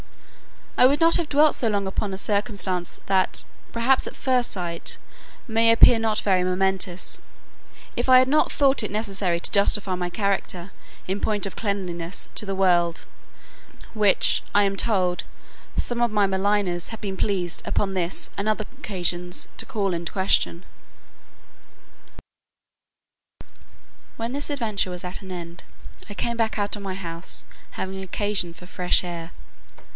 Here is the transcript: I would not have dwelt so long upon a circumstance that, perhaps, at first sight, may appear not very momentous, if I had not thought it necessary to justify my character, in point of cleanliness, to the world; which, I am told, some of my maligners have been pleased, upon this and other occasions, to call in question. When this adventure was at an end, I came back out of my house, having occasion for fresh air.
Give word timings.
I 0.77 0.87
would 0.87 0.99
not 0.99 1.17
have 1.17 1.29
dwelt 1.29 1.53
so 1.53 1.67
long 1.67 1.85
upon 1.85 2.11
a 2.11 2.17
circumstance 2.17 3.01
that, 3.05 3.43
perhaps, 3.71 4.07
at 4.07 4.15
first 4.15 4.51
sight, 4.51 4.97
may 5.47 5.71
appear 5.71 5.99
not 5.99 6.21
very 6.21 6.43
momentous, 6.43 7.19
if 7.95 8.09
I 8.09 8.17
had 8.17 8.27
not 8.27 8.51
thought 8.51 8.81
it 8.81 8.89
necessary 8.89 9.39
to 9.39 9.51
justify 9.51 9.93
my 9.93 10.09
character, 10.09 10.71
in 11.07 11.19
point 11.19 11.45
of 11.45 11.55
cleanliness, 11.55 12.29
to 12.33 12.47
the 12.47 12.55
world; 12.55 13.05
which, 13.93 14.41
I 14.55 14.63
am 14.63 14.75
told, 14.75 15.23
some 15.77 16.01
of 16.01 16.09
my 16.09 16.25
maligners 16.25 16.87
have 16.89 16.99
been 17.01 17.15
pleased, 17.17 17.61
upon 17.63 17.93
this 17.93 18.31
and 18.35 18.49
other 18.49 18.65
occasions, 18.75 19.49
to 19.57 19.67
call 19.67 19.93
in 19.93 20.07
question. 20.07 20.65
When 24.17 24.31
this 24.31 24.49
adventure 24.49 24.89
was 24.89 25.03
at 25.03 25.21
an 25.21 25.31
end, 25.31 25.63
I 26.09 26.15
came 26.15 26.37
back 26.37 26.57
out 26.57 26.75
of 26.75 26.81
my 26.81 26.95
house, 26.95 27.45
having 27.71 28.01
occasion 28.01 28.55
for 28.55 28.65
fresh 28.65 29.03
air. 29.03 29.31